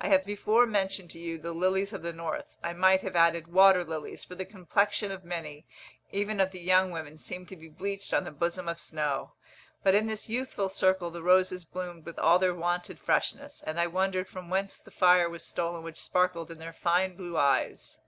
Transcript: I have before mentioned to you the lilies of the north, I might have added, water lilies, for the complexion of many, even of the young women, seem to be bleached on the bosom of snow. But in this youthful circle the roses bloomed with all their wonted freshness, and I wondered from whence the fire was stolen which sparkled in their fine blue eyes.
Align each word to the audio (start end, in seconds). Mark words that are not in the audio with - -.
I 0.00 0.08
have 0.08 0.24
before 0.24 0.66
mentioned 0.66 1.08
to 1.10 1.20
you 1.20 1.38
the 1.38 1.52
lilies 1.52 1.92
of 1.92 2.02
the 2.02 2.12
north, 2.12 2.46
I 2.64 2.72
might 2.72 3.00
have 3.02 3.14
added, 3.14 3.46
water 3.52 3.84
lilies, 3.84 4.24
for 4.24 4.34
the 4.34 4.44
complexion 4.44 5.12
of 5.12 5.24
many, 5.24 5.66
even 6.10 6.40
of 6.40 6.50
the 6.50 6.58
young 6.58 6.90
women, 6.90 7.16
seem 7.16 7.46
to 7.46 7.54
be 7.54 7.68
bleached 7.68 8.12
on 8.12 8.24
the 8.24 8.32
bosom 8.32 8.66
of 8.66 8.80
snow. 8.80 9.34
But 9.84 9.94
in 9.94 10.08
this 10.08 10.28
youthful 10.28 10.68
circle 10.68 11.12
the 11.12 11.22
roses 11.22 11.64
bloomed 11.64 12.06
with 12.06 12.18
all 12.18 12.40
their 12.40 12.56
wonted 12.56 12.98
freshness, 12.98 13.62
and 13.64 13.78
I 13.78 13.86
wondered 13.86 14.26
from 14.26 14.50
whence 14.50 14.80
the 14.80 14.90
fire 14.90 15.30
was 15.30 15.44
stolen 15.44 15.84
which 15.84 15.96
sparkled 16.02 16.50
in 16.50 16.58
their 16.58 16.72
fine 16.72 17.14
blue 17.14 17.36
eyes. 17.36 18.00